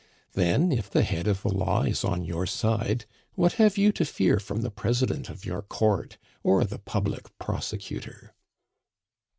[0.33, 3.05] Then, if the head of the law is on your side,
[3.35, 8.33] what have you to fear from the president of your Court or the public prosecutor?"